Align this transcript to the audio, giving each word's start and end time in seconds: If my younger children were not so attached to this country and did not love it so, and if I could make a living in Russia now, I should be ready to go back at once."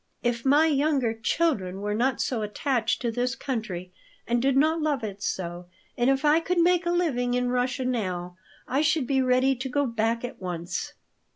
If 0.23 0.43
my 0.43 0.65
younger 0.65 1.13
children 1.13 1.79
were 1.79 1.93
not 1.93 2.19
so 2.19 2.41
attached 2.41 3.03
to 3.03 3.11
this 3.11 3.35
country 3.35 3.93
and 4.25 4.41
did 4.41 4.57
not 4.57 4.81
love 4.81 5.03
it 5.03 5.21
so, 5.21 5.67
and 5.95 6.09
if 6.09 6.25
I 6.25 6.39
could 6.39 6.57
make 6.57 6.87
a 6.87 6.91
living 6.91 7.35
in 7.35 7.49
Russia 7.51 7.85
now, 7.85 8.35
I 8.67 8.81
should 8.81 9.05
be 9.05 9.21
ready 9.21 9.55
to 9.55 9.69
go 9.69 9.85
back 9.85 10.25
at 10.25 10.41
once." 10.41 10.93